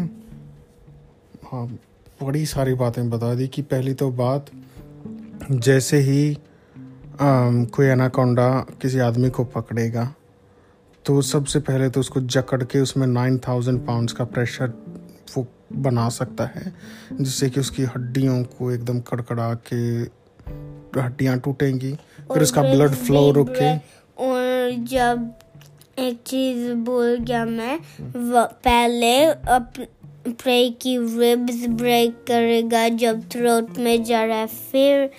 हाँ, 1.44 1.66
बड़ी 2.22 2.46
सारी 2.46 2.74
बातें 2.74 3.10
बता 3.10 3.34
दी 3.34 3.48
कि 3.48 3.62
पहली 3.62 3.94
तो 3.94 4.10
बात 4.10 4.46
जैसे 5.50 5.98
ही 5.98 6.32
आम, 6.32 6.40
कोई 7.21 7.85
एनाकोंडा 7.85 8.65
किसी 8.81 8.99
आदमी 8.99 9.29
को 9.29 9.43
पकड़ेगा 9.43 10.13
तो 11.05 11.21
सबसे 11.21 11.59
पहले 11.59 11.89
तो 11.89 11.99
उसको 11.99 12.21
जकड़ 12.21 12.63
के 12.63 12.79
उसमें 12.79 13.07
नाइन 13.07 13.37
थाउज़ेंड 13.37 13.87
पाउंड्स 13.87 14.13
का 14.13 14.23
प्रेशर 14.23 14.73
वो 15.37 15.47
बना 15.73 16.09
सकता 16.09 16.45
है 16.45 16.73
जिससे 17.13 17.49
कि 17.49 17.59
उसकी 17.59 17.83
हड्डियों 17.83 18.43
को 18.43 18.71
एकदम 18.71 18.99
कड़कड़ा 18.99 19.53
के 19.53 19.99
हड्डियाँ 20.99 21.39
टूटेंगी 21.39 21.91
फिर 22.33 22.43
उसका 22.43 22.61
ब्लड 22.61 22.91
फ्लो 22.91 23.31
रुके। 23.31 23.77
और 24.25 24.71
जब 24.71 25.33
एक 25.99 26.21
चीज़ 26.25 26.73
बोल 26.73 27.17
गया 27.17 27.45
मैं 27.45 27.79
पहले 28.45 29.25
अप 29.25 29.73
प्रे 30.33 30.69
की 30.81 30.97
रिब्स 30.97 31.65
ब्रेक 31.77 32.23
करेगा 32.27 32.87
जब 32.97 33.21
थ्रोट 33.29 33.77
में 33.77 34.03
जा 34.03 34.23
रहा 34.23 34.37
है 34.37 34.47
फिर 34.47 35.09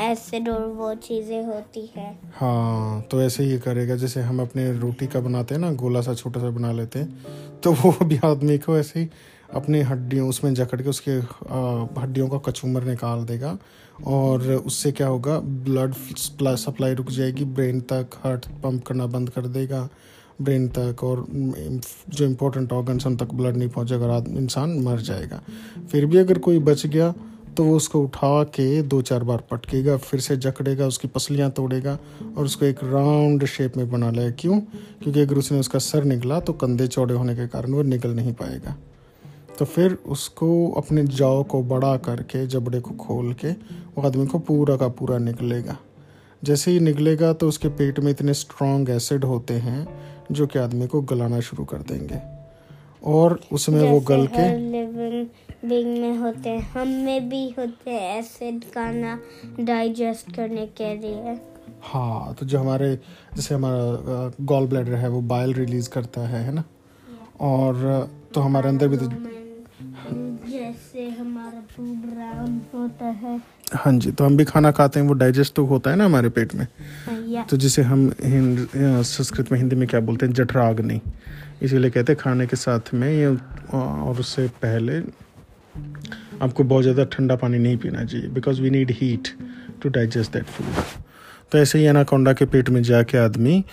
एसिड 0.00 0.48
और 0.48 0.66
वो 0.68 0.94
चीज़ें 0.94 1.44
होती 1.44 1.86
है 1.96 2.10
हाँ 2.34 3.00
तो 3.10 3.22
ऐसे 3.22 3.44
ही 3.44 3.58
करेगा 3.58 3.96
जैसे 3.96 4.20
हम 4.20 4.40
अपने 4.42 4.70
रोटी 4.72 5.06
का 5.06 5.20
बनाते 5.20 5.54
हैं 5.54 5.60
ना 5.60 5.72
गोला 5.72 6.00
सा 6.00 6.14
छोटा 6.14 6.40
सा 6.40 6.50
बना 6.50 6.72
लेते 6.72 6.98
हैं 6.98 7.60
तो 7.60 7.72
वो 7.72 7.92
भी 8.04 8.18
आदमी 8.24 8.58
को 8.58 8.78
ऐसे 8.78 9.00
ही 9.00 9.08
अपनी 9.54 9.80
हड्डियों 9.82 10.28
उसमें 10.28 10.52
जकड़ 10.54 10.80
के 10.82 10.88
उसके 10.88 11.10
हड्डियों 12.00 12.28
का 12.28 12.38
कचूमर 12.50 12.84
निकाल 12.84 13.24
देगा 13.24 13.56
और 14.04 14.50
उससे 14.52 14.92
क्या 14.92 15.06
होगा 15.06 15.38
ब्लड 15.64 15.94
सप्लाई 16.56 16.94
रुक 16.94 17.10
जाएगी 17.10 17.44
ब्रेन 17.54 17.80
तक 17.92 18.20
हार्ट 18.24 18.46
पंप 18.62 18.84
करना 18.84 19.06
बंद 19.06 19.30
कर 19.30 19.46
देगा 19.46 19.88
ब्रेन 20.42 20.68
तक 20.68 21.04
और 21.04 21.26
जो 22.08 22.24
इम्पोर्टेंट 22.24 22.72
ऑर्गन्स 22.72 23.06
उन 23.06 23.16
तक 23.16 23.34
ब्लड 23.34 23.56
नहीं 23.56 23.68
पहुंचेगा 23.68 24.16
आदमी- 24.16 24.38
इंसान 24.38 24.70
मर 24.70 25.00
जाएगा। 25.00 25.42
फिर 25.92 26.06
भी 26.06 26.18
अगर 26.18 26.38
कोई 26.38 26.58
बच 26.58 26.86
गया 26.86 27.14
तो 27.56 27.64
वो 27.64 27.76
उसको 27.76 28.00
उठा 28.00 28.44
के 28.44 28.82
दो 28.82 29.02
चार 29.02 29.24
बार 29.24 29.44
पटकेगा, 29.50 29.96
फिर 29.96 30.20
से 30.20 30.36
जकड़ेगा, 30.36 30.86
उसकी 30.86 31.08
पसलियाँ 31.08 31.50
तोड़ेगा 31.50 31.98
और 32.38 32.44
उसको 32.44 32.66
एक 32.66 32.76
राउंड 32.84 33.44
शेप 33.44 33.76
में 33.76 33.90
बना 33.90 34.10
लेगा 34.10 34.30
क्यों? 34.30 34.60
क्योंकि 35.02 35.20
अगर 35.20 35.34
उसने 35.34 35.60
उसका 35.60 35.78
सर 35.78 36.04
निकला 36.04 36.40
तो 36.40 36.52
कंधे 36.52 36.86
चौड़े 36.86 37.14
होने 37.14 37.34
के 37.34 37.46
कारण 37.46 37.72
वो 37.72 37.82
निकल 37.82 38.10
नहीं 38.10 38.32
पाएगा। 38.32 38.76
तो 39.58 39.64
फिर 39.64 39.98
उसको 40.06 40.70
अपने 40.70 41.04
जाव 41.04 41.42
को 41.42 41.62
बड़ा 41.62 41.96
करके, 41.96 42.46
जबड़े 42.46 42.80
को 42.80 42.90
खोल 42.90 43.32
के, 43.32 43.50
वो 43.96 44.02
आदमी 44.02 44.26
को 44.26 44.38
पूरा 44.38 44.76
का 44.76 44.88
पूरा 44.88 45.18
निकलेगा। 45.18 45.78
जैसे 46.44 46.70
ही 46.70 46.80
निकलेगा 46.80 47.32
तो 47.32 47.48
उसके 47.48 47.68
पेट 47.68 48.00
में 48.00 48.10
इतने 48.10 48.34
स्ट्रॉन्ग 48.34 48.90
एसिड 48.90 49.24
होते 49.24 49.54
हैं 49.54 50.13
जो 50.32 50.46
कि 50.46 50.58
आदमी 50.58 50.86
को 50.86 51.00
गलाना 51.02 51.40
शुरू 51.40 51.64
कर 51.64 51.78
देंगे। 51.82 52.20
और 53.04 53.38
उसमें 53.52 53.80
वो 53.82 54.00
गल 54.00 54.26
के 54.28 54.48
लिविंग 54.58 55.98
में 55.98 56.16
होते 56.18 56.50
हैं 56.50 56.60
हम 56.72 56.88
में 57.04 57.28
भी 57.28 57.44
होते 57.50 57.90
हैं 57.90 58.18
एसिड 58.18 58.64
खाना 58.64 59.18
डाइजेस्ट 59.60 60.34
करने 60.36 60.66
के 60.66 60.94
लिए। 60.94 61.38
हाँ 61.82 62.34
तो 62.34 62.46
जो 62.46 62.58
हमारे 62.58 62.94
जैसे 63.36 63.54
हमारा 63.54 64.32
गॉल 64.40 64.66
ब्लैडर 64.66 64.94
है 64.94 65.08
वो 65.08 65.20
बाइल 65.20 65.54
रिलीज़ 65.54 65.88
करता 65.90 66.20
है 66.28 66.42
है 66.44 66.52
ना? 66.52 66.64
और 67.40 67.74
तो 68.34 68.40
हमारे 68.40 68.68
अंदर 68.68 68.88
भी 68.88 68.96
तो 68.96 69.06
जैसे 70.48 71.08
हमारा 71.10 71.60
फ़ूड 71.70 72.04
राउंड 72.18 72.60
होता 72.74 73.06
है। 73.06 73.40
हाँ 73.74 73.92
जी 73.92 74.10
तो 74.12 74.24
हम 74.24 74.36
भी 74.36 74.44
खाना 74.44 74.70
खाते 74.70 75.00
हैं 75.00 75.06
वो 75.06 75.14
डाइजेस्ट 75.14 75.54
तो 75.54 75.64
होता 75.64 75.90
है 75.90 75.96
ना 75.96 76.04
हमारे 76.04 76.28
पेट 76.28 76.54
में। 76.54 76.66
या 77.08 77.13
तो 77.50 77.56
जिसे 77.56 77.82
हम 77.82 78.10
हिंद 78.22 78.66
संस्कृत 78.76 79.52
में 79.52 79.58
हिंदी 79.58 79.76
में 79.76 79.86
क्या 79.88 80.00
बोलते 80.00 80.26
हैं? 80.26 80.32
जठराग्नि। 80.34 81.00
इसीलिए 81.62 81.90
कहते 81.90 82.12
हैं 82.12 82.20
खाने 82.20 82.46
के 82.46 82.56
साथ 82.56 82.92
में 82.94 83.08
ये 83.10 83.26
और 83.26 84.20
उससे 84.20 84.46
पहले 84.62 84.98
आपको 86.42 86.64
बहुत 86.64 86.82
ज़्यादा 86.82 87.04
ठंडा 87.12 87.36
पानी 87.36 87.58
नहीं 87.58 87.76
पीना 87.76 88.04
चाहिए 88.04 88.28
because 88.30 88.60
we 88.62 88.70
need 88.70 88.90
heat 89.00 89.28
to 89.82 89.88
digest 89.90 90.32
that 90.32 90.44
food 90.46 90.66
तो 91.52 91.58
ऐसे 91.58 91.78
ही 91.78 91.84
एनाकोंडा 91.86 92.32
के 92.32 92.44
पेट 92.46 92.70
में 92.70 92.82
जाके 92.82 93.18
आदमी 93.18 93.64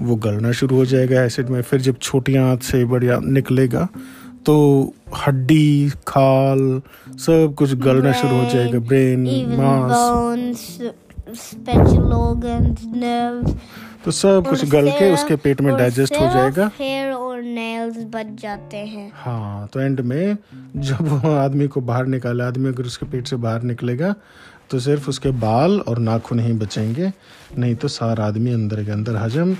वो 0.00 0.16
गलना 0.24 0.52
शुरू 0.52 0.76
हो 0.76 0.84
जाएगा 0.86 1.22
एसिड 1.22 1.48
में। 1.48 1.60
फिर 1.62 1.80
जब 1.80 1.98
छोटी 1.98 2.36
आंत 2.36 2.62
से 2.62 2.84
बढ़िया 2.84 3.18
निकलेगा 3.22 3.88
तो 4.46 4.54
हड्डी 5.16 5.90
खाल 6.08 6.80
सब 7.18 7.54
कुछ 7.58 7.74
गलना 7.78 8.12
शुरू 8.12 8.36
हो 8.36 8.50
जाएगा। 8.50 8.78
ब्रेन 8.78 9.24
मांस। 9.58 10.80
Special 11.34 12.12
organs, 12.14 12.84
nerves. 12.96 13.54
तो 14.04 14.10
सब 14.10 14.46
कुछ 14.48 14.64
गल 14.70 14.90
के 14.90 15.10
उसके 15.12 15.36
पेट 15.36 15.60
में 15.60 15.76
डाइजेस्ट 15.76 16.14
हो 16.16 16.26
जाएगा 16.26 16.70
हेयर 16.78 17.12
और 17.12 17.42
नेल्स 17.42 17.96
बच 18.14 18.26
जाते 18.42 18.76
हैं 18.76 19.10
हाँ 19.14 19.66
तो 19.72 19.80
एंड 19.80 20.00
में 20.02 20.36
जब 20.76 21.26
आदमी 21.26 21.66
को 21.68 21.80
बाहर 21.80 22.06
निकाला 22.06 22.46
आदमी 22.46 22.68
अगर 22.68 22.84
उसके 22.84 23.06
पेट 23.06 23.26
से 23.26 23.36
बाहर 23.36 23.62
निकलेगा 23.62 24.14
तो 24.70 24.78
सिर्फ़ 24.80 25.08
उसके 25.08 25.30
बाल 25.40 25.78
और 25.80 25.98
नाखून 25.98 26.40
ही 26.40 26.52
बचेंगे 26.54 27.12
नहीं 27.58 27.74
तो 27.74 27.88
सारा 27.90 28.26
आदमी 28.26 28.52
अंदर 28.52 28.84
के 28.84 28.90
अंदर 28.90 29.16
हजम 29.16 29.56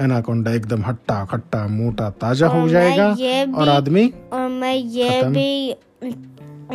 एनाकोंडा 0.00 0.52
एकदम 0.52 0.84
हट्टा 0.84 1.24
खट्टा 1.24 1.66
मोटा 1.68 2.10
ताज़ा 2.20 2.48
हो 2.48 2.68
जाएगा 2.68 3.08
और 3.58 3.68
आदमी 3.68 4.12
और 4.32 4.48
मैं 4.50 4.74
ये 4.74 5.22
भी 5.24 5.74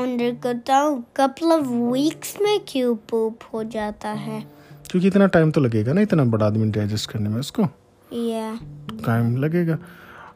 अंडर 0.02 0.36
करता 0.44 0.78
हूँ 0.78 1.04
कपल 1.18 1.52
ऑफ़ 1.52 1.68
वीक्स 1.68 2.38
में 2.42 2.60
क्यों 2.68 2.96
पोप 3.10 3.40
हो 3.54 3.64
जाता 3.64 4.10
है? 4.10 4.44
क्योंकि 4.92 5.08
इतना 5.08 5.28
टाइम 5.28 5.52
तो 5.52 5.62
लगेगा 5.62 5.94
ना 5.94 6.02
इतना 6.02 6.24
बड़ा 6.24 6.46
आदमी 6.46 6.70
डाइजेस्ट 6.72 7.12
करने 7.12 7.30
में 7.30 7.40
उसको। 7.40 7.64
या 8.14 8.54
टाइम 9.06 9.36
लगेगा। 9.38 9.78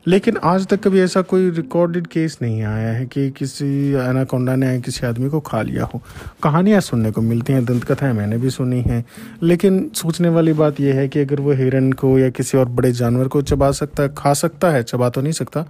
लेकिन 0.07 0.37
आज 0.43 0.65
तक 0.67 0.81
कभी 0.83 0.99
ऐसा 1.01 1.21
कोई 1.21 1.49
रिकॉर्डेड 1.51 2.07
केस 2.07 2.37
नहीं 2.41 2.61
आया 2.63 2.91
है 2.93 3.05
कि 3.05 3.29
किसी 3.31 3.65
एनाकोंडा 3.93 4.55
ने 4.55 4.79
किसी 4.81 5.05
आदमी 5.07 5.29
को 5.29 5.39
खा 5.39 5.61
लिया 5.61 5.85
हो। 5.85 6.01
कहानियाँ 6.43 6.79
सुनने 6.81 7.11
को 7.11 7.21
मिलती 7.21 7.53
हैं 7.53 7.65
दंत 7.65 7.83
कथाएँ 7.83 8.13
मैंने 8.13 8.37
भी 8.37 8.49
सुनी 8.49 8.81
हैं। 8.81 9.03
लेकिन 9.43 9.89
सोचने 9.95 10.29
वाली 10.29 10.53
बात 10.53 10.79
यह 10.79 10.95
है 10.95 11.07
कि 11.07 11.19
अगर 11.19 11.41
वो 11.41 11.53
हिरन 11.53 11.91
को 11.91 12.17
या 12.19 12.29
किसी 12.29 12.57
और 12.57 12.69
बड़े 12.69 12.91
जानवर 12.91 13.27
को 13.27 13.41
चबा 13.41 13.71
सकता 13.71 14.03
है 14.03 14.13
खा 14.17 14.33
सकता 14.33 14.71
है 14.71 14.83
चबा 14.83 15.09
तो 15.09 15.21
नहीं 15.21 15.33
सकता 15.33 15.65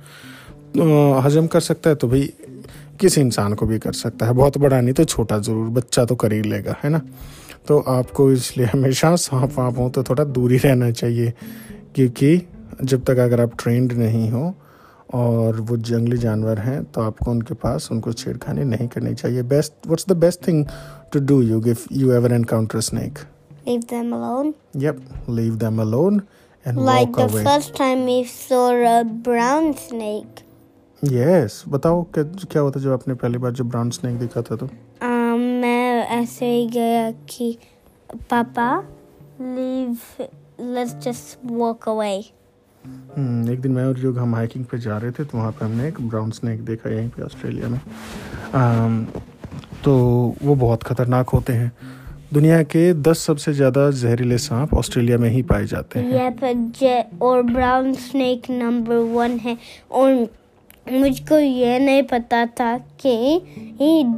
हजम 1.25 1.48
कर 1.48 1.60
सकता 1.60 1.89
है 1.89 1.96
तो 1.96 2.08
भाई 2.08 2.34
किसी 3.00 3.22
इंसान 3.22 3.53
को 3.53 3.65
भी 3.65 3.79
कर 3.79 3.94
सकता 3.94 4.25
है? 4.25 4.34
बहुत 4.34 4.58
बड़ा 4.58 4.79
नहीं 4.82 4.94
तो 4.94 5.03
छोटा 5.06 5.38
ज़रूर 5.39 5.68
बच्चा 5.79 6.06
तो 6.06 6.15
कर 6.15 6.34
ही 6.34 6.41
लेगा 6.41 6.75
है 6.84 6.89
ना? 6.89 7.01
तो 7.68 7.79
आपको 7.88 8.32
इसलिए 8.32 8.65
हमेशा 8.65 9.15
सांप 9.15 9.58
वाप 9.58 9.77
हो 9.79 9.89
तो 9.89 10.03
थोड़ा 10.03 10.24
दूर 10.24 10.51
ही 10.51 10.58
रहना 10.58 10.91
चाहिए 10.91 11.34
क्योंकि 11.96 12.41
जब 12.84 13.03
तक 13.06 13.18
अगर 13.20 13.41
आप 13.41 13.51
ट्रेंड 13.60 13.94
नहीं 13.94 14.29
हो 14.32 14.53
और 15.13 15.60
वो 15.62 15.77
जंगली 15.77 16.18
जानवर 16.18 16.60
हैं 16.60 16.84
तो 16.84 17.01
आपको 17.01 17.32
उनके 17.32 17.53
पास 17.63 17.88
उनको 17.91 18.13
छेड़खानी 18.13 18.63
नहीं 18.63 18.88
करनी 18.88 19.13
चाहिए। 19.15 19.44
Best 19.44 19.74
what's 19.88 20.06
the 20.10 20.18
best 20.18 20.48
thing 20.48 20.65
to 21.13 21.20
do 21.20 21.41
you 21.41 21.60
give 21.62 21.77
you 21.91 22.12
ever 22.12 22.34
encounter 22.34 22.82
snake 22.89 23.20
leave 23.68 23.88
them 23.89 24.13
alone. 24.18 24.48
Yep 24.84 25.01
leave 25.39 25.58
them 25.63 25.82
alone 25.84 26.22
and 26.65 26.79
like 26.86 27.10
walk 27.10 27.18
the 27.18 27.25
away. 27.25 27.44
first 27.48 27.75
time 27.79 28.06
we 28.10 28.15
saw 28.36 28.70
a 28.91 29.03
brown 29.27 29.68
snake. 29.82 30.41
Yes 31.03 31.63
बताओ 31.68 32.03
क्या 32.03 32.24
क्या 32.24 32.62
होता 32.62 32.79
जब 32.79 32.91
आपने 32.91 33.13
पहली 33.13 33.38
बार 33.38 33.51
जब 33.51 33.70
brown 33.70 33.89
snake 33.89 34.20
देखा 34.20 34.41
था 34.41 34.56
तो? 34.56 34.65
Um, 34.65 35.39
मैं 35.62 36.08
ऐसे 36.08 36.46
ही 36.46 36.68
गया 36.68 37.12
कि 37.12 37.58
पापा 38.29 38.84
let's 40.60 40.94
just 41.06 41.51
walk 41.51 41.88
away. 41.88 42.22
हम्म, 42.86 43.51
एक 43.51 43.62
दिन 43.62 43.72
मैं 43.72 43.86
और 43.86 44.00
युग 44.00 44.18
हम 44.18 44.36
हाइकिंग 44.36 44.65
पे 44.65 44.77
जा 44.77 44.98
रहे 44.98 45.12
थे 45.12 45.24
तो 45.24 45.38
वहाँ 45.38 45.51
पे 45.51 45.65
हमने 45.65 45.88
एक 45.88 46.01
ब्राउन 46.01 46.32
स्नेक 46.32 46.65
देखा 46.65 46.89
यहीं 46.89 47.10
पे 47.10 47.24
ऑस्ट्रेलिया 47.24 47.68
में। 47.68 47.79
अम, 48.53 49.06
तो 49.84 49.96
वो 50.44 50.56
बहुत 50.56 50.84
खतरनाक 50.84 51.29
होते 51.29 51.53
हैं। 51.53 51.72
दुनिया 52.34 52.63
के 52.63 52.94
दस 52.94 53.20
सबसे 53.20 53.53
ज़्यादा 53.53 53.91
जहरीले 53.91 54.38
सांप 54.38 54.74
ऑस्ट्रेलिया 54.74 55.18
में 55.18 55.29
ही 55.29 55.41
पाए 55.41 55.65
जाते 55.65 56.00
हैं। 56.00 57.18
और 57.22 57.41
ब्राउन 57.41 57.94
स्नेक 57.94 58.50
नंबर 58.50 58.96
वन 58.96 59.32
है 59.32 59.58
और 59.91 60.38
मुझको 60.91 61.38
ये 61.38 61.77
नहीं 61.79 62.03
पता 62.03 62.46
था 62.60 62.77
कि 63.01 63.41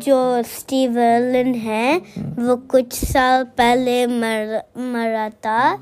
जो 0.04 0.20
स्टीव 0.44 0.98
एलन 1.00 1.54
है, 1.56 1.98
वो 2.18 2.56
कुछ 2.72 2.94
साल 3.06 3.44
पहले 3.58 4.06
मर, 4.08 4.62
मरा 4.94 5.30
था। 5.30 5.74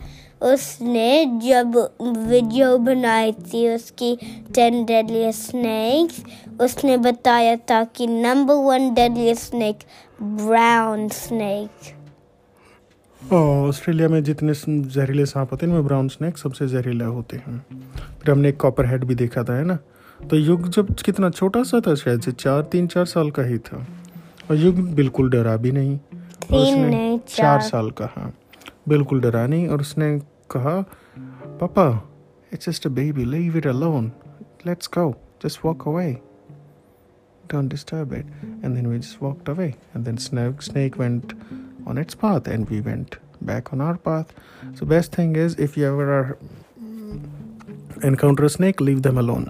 उसने 0.43 1.25
जब 1.43 1.75
वीडियो 2.01 2.77
बनाई 2.77 3.31
थी 3.31 3.67
उसकी 3.69 4.15
टेन 4.55 4.83
डेडली 4.85 5.31
स्नैक्स 5.31 6.23
उसने 6.61 6.97
बताया 6.97 7.55
था 7.69 7.83
कि 7.95 8.07
number 8.07 8.53
one 8.65 8.93
deadly 8.93 9.33
snake 9.35 9.79
brown 10.21 11.07
snake 11.09 11.69
Australia 13.21 14.07
में 14.09 14.23
जितने 14.23 14.53
जहरीले 14.67 15.25
सांप 15.25 15.51
होते 15.51 15.65
हैं, 15.65 15.73
उनमें 15.73 15.87
ब्राउन 15.87 16.07
स्नैक 16.07 16.37
सबसे 16.37 16.67
जहरीले 16.67 17.05
होते 17.05 17.37
हैं। 17.37 17.57
फिर 18.21 18.31
हमने 18.31 18.49
एक 18.49 18.57
कॉपर 18.57 18.85
हेड 18.85 19.03
भी 19.03 19.15
देखा 19.15 19.43
था, 19.43 19.57
है 19.57 19.63
ना? 19.63 19.77
तो 20.27 20.35
युग 20.35 20.69
जब 20.69 20.95
कितना 20.95 21.29
छोटा 21.29 21.63
सा 21.63 21.79
था 21.79 21.95
शायद 21.95 22.21
से 22.21 22.31
चार 22.31 22.61
तीन 22.61 22.87
चार 22.87 23.05
साल 23.05 23.31
का 23.31 23.43
ही 23.43 23.57
था। 23.57 23.87
और 24.51 24.55
युग 24.55 24.75
बिल्कुल 24.93 25.29
डरा 25.29 25.57
भी 25.57 25.71
नहीं। 25.71 25.95
उसने 25.95 26.89
नहीं, 26.89 27.19
चार।, 27.19 27.37
चार। 27.37 27.61
साल 27.61 27.91
का 27.91 28.05
हाँ 28.05 28.33
बिल्कुल 28.89 29.21
डरा 29.21 29.47
नहीं 29.47 29.67
और 29.67 29.81
उसने 29.81 30.19
कहा 30.51 30.81
papa 31.61 32.09
it's 32.53 32.69
just 32.69 32.87
a 32.87 32.89
baby 32.89 33.25
leave 33.25 33.57
it 33.57 33.67
alone 33.67 34.11
let's 34.67 34.89
go 34.97 35.15
just 35.45 35.65
walk 35.65 35.87
away 35.87 36.11
don't 37.53 37.69
disturb 37.69 38.13
it 38.13 38.25
and 38.65 38.75
then 38.75 38.87
we 38.87 38.99
just 38.99 39.23
walk 39.23 39.49
away 39.49 39.67
and 39.67 40.05
then 40.05 40.15
snake 40.15 40.61
snake 40.61 40.99
went 40.99 41.33
on 41.87 41.97
its 41.97 42.13
path 42.13 42.47
and 42.47 42.69
we 42.69 42.79
went 42.79 43.15
back 43.43 43.73
on 43.73 43.81
our 43.81 43.95
path 43.95 44.23
so 44.79 44.85
best 44.85 45.17
thing 45.17 45.37
is 45.37 45.61
if 45.61 45.79
you 45.79 45.85
ever 45.85 46.13
are 46.13 46.35
encounter 48.05 48.47
snake 48.47 48.81
leave 48.81 48.99
them 48.99 49.17
alone 49.17 49.47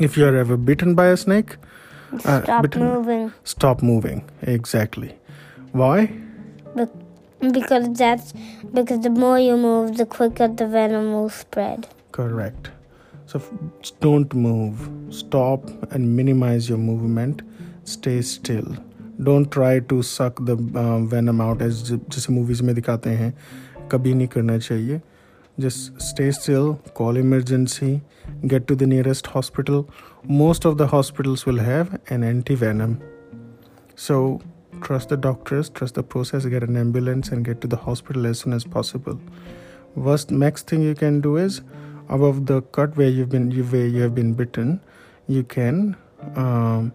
if 0.00 0.16
you 0.16 0.26
are 0.26 0.36
ever 0.36 0.56
bitten 0.56 0.94
by 0.94 1.06
a 1.06 1.16
snake 1.16 1.56
stop 2.18 2.48
uh, 2.48 2.60
bitten- 2.62 2.84
moving 2.84 3.32
stop 3.44 3.82
moving 3.82 4.22
exactly 4.42 5.14
why 5.72 6.06
Be- 6.76 7.50
because 7.52 7.88
that's 8.00 8.32
because 8.74 9.00
the 9.00 9.10
more 9.10 9.38
you 9.38 9.56
move, 9.56 9.96
the 9.96 10.06
quicker 10.06 10.48
the 10.48 10.66
venom 10.66 11.12
will 11.12 11.28
spread. 11.28 11.88
correct 12.12 12.70
so 13.26 13.38
f- 13.38 13.50
don't 14.00 14.34
move 14.34 14.88
stop 15.10 15.70
and 15.92 16.16
minimize 16.16 16.68
your 16.68 16.78
movement 16.78 17.42
stay 17.84 18.20
still 18.22 18.68
don't 19.28 19.50
try 19.50 19.78
to 19.92 20.02
suck 20.02 20.44
the 20.50 20.56
uh, 20.82 20.98
venom 21.14 21.40
out 21.40 21.62
as 21.62 21.82
j- 21.90 22.00
जैसे 22.10 22.32
movies 22.32 22.62
में 22.62 22.74
दिखाते 22.74 23.10
हैं 23.22 23.32
कभी 23.92 24.14
नहीं 24.14 24.28
करना 24.36 24.58
चाहिए 24.58 25.00
just 25.60 26.00
stay 26.10 26.30
still 26.40 26.68
call 26.98 27.16
emergency 27.22 27.90
get 28.46 28.66
to 28.66 28.74
the 28.74 28.86
nearest 28.86 29.26
hospital 29.26 29.88
most 30.24 30.64
of 30.64 30.78
the 30.78 30.86
hospitals 30.86 31.46
will 31.46 31.58
have 31.58 32.00
an 32.08 32.24
anti 32.24 32.54
venom 32.54 33.00
so 33.94 34.40
trust 34.80 35.10
the 35.10 35.16
doctors 35.16 35.68
trust 35.70 35.94
the 35.94 36.02
process 36.02 36.44
get 36.46 36.62
an 36.62 36.76
ambulance 36.76 37.28
and 37.28 37.44
get 37.44 37.60
to 37.60 37.68
the 37.68 37.76
hospital 37.76 38.26
as 38.26 38.40
soon 38.40 38.52
as 38.52 38.64
possible. 38.64 39.18
Worst 39.94 40.30
next 40.30 40.68
thing 40.68 40.82
you 40.82 40.94
can 40.94 41.20
do 41.20 41.36
is 41.36 41.60
above 42.08 42.46
the 42.46 42.62
cut 42.62 42.96
where 42.96 43.08
you've 43.08 43.28
been 43.28 43.50
where 43.70 43.86
you 43.86 44.02
have 44.02 44.14
been 44.14 44.32
bitten 44.34 44.80
you 45.28 45.44
can 45.44 45.96
um, 46.36 46.92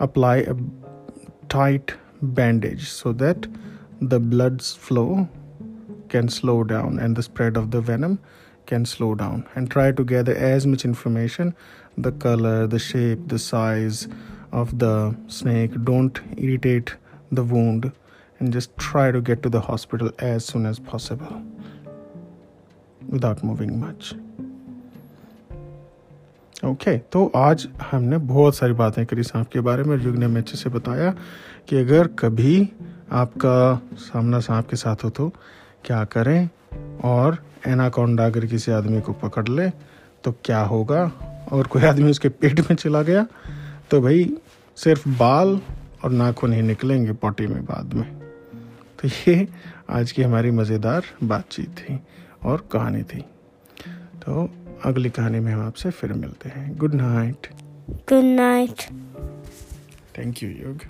apply 0.00 0.38
a 0.38 0.54
tight 1.48 1.94
bandage 2.22 2.88
so 2.88 3.12
that 3.12 3.46
the 4.00 4.18
blood's 4.18 4.74
flow 4.74 5.28
can 6.08 6.28
slow 6.28 6.64
down 6.64 6.98
and 6.98 7.16
the 7.16 7.22
spread 7.22 7.56
of 7.56 7.70
the 7.70 7.80
venom 7.80 8.18
can 8.72 8.84
slow 8.92 9.14
down 9.22 9.46
and 9.54 9.70
try 9.76 9.86
to 10.00 10.04
gather 10.12 10.34
as 10.50 10.66
much 10.72 10.84
information 10.90 11.54
the 12.06 12.12
color 12.26 12.58
the 12.74 12.82
shape 12.90 13.26
the 13.34 13.40
size 13.46 14.02
of 14.60 14.78
the 14.78 14.94
snake 15.38 15.78
don't 15.90 16.20
irritate 16.36 16.94
the 17.40 17.44
wound 17.54 17.90
and 18.40 18.52
just 18.52 18.76
try 18.76 19.10
to 19.10 19.20
get 19.20 19.42
to 19.42 19.50
the 19.56 19.60
hospital 19.60 20.10
as 20.18 20.44
soon 20.44 20.66
as 20.66 20.78
possible 20.78 21.42
without 23.08 23.48
moving 23.52 23.80
much 23.86 24.14
okay 26.64 26.90
okay, 26.90 26.98
तो 27.12 27.32
आज 27.36 27.66
हमने 27.90 28.18
बहुत 28.26 28.56
सारी 28.56 28.72
बातें 28.80 29.04
करी 29.06 29.22
सांप 29.22 29.48
के 29.52 29.60
बारे 29.68 29.84
में 29.84 29.96
युग 30.04 30.16
ने 30.16 30.26
हमें 30.26 30.40
अच्छे 30.40 30.56
से 30.56 30.70
बताया 30.70 31.10
कि 31.68 31.76
अगर 31.76 32.06
कभी 32.18 32.56
आपका 33.12 33.56
सामना 33.98 34.40
सांप 34.46 34.68
के 34.70 34.76
साथ 34.76 35.04
हो 35.04 35.10
तो 35.10 35.28
क्या 35.84 36.04
करें 36.04 36.48
और 37.04 37.38
एनाकोंडा 37.66 38.26
अगर 38.26 38.46
किसी 38.46 38.72
आदमी 38.72 39.00
को 39.00 39.12
पकड़ 39.12 39.48
ले 39.48 39.68
तो 40.24 40.32
क्या 40.44 40.60
होगा? 40.62 41.02
और 41.52 41.66
कोई 41.66 41.82
आदमी 41.82 42.10
उसके 42.10 42.28
पेट 42.28 42.60
में 42.60 42.74
चला 42.76 43.02
गया 43.02 43.26
तो 43.90 44.00
भाई 44.00 44.30
सिर्फ़ 44.78 45.08
बाल 45.08 45.60
और 46.04 46.10
नाखून 46.10 46.52
ही 46.52 46.62
निकलेंगे 46.62 47.12
पॉटी 47.14 47.46
में 47.46 47.64
बाद 47.64 47.94
में। 47.94 48.08
तो 48.98 49.08
ये 49.08 49.46
आज 49.90 50.12
की 50.12 50.22
हमारी 50.22 50.50
मज़ेदार 50.50 51.04
बातचीत 51.24 51.68
थी 51.78 51.98
और 52.44 52.66
कहानी 52.72 53.02
थी। 53.02 53.20
तो 54.22 54.48
अगली 54.84 55.10
कहानी 55.10 55.40
में 55.40 55.52
हम 55.52 55.66
आपसे 55.66 55.90
फिर 55.90 56.12
मिलते 56.14 56.48
हैं। 56.48 56.76
Good 56.78 56.94
night 56.94 57.46
good 57.90 58.24
night 58.24 58.82
thank 60.18 60.42
you 60.42 60.50
युग 60.50 60.80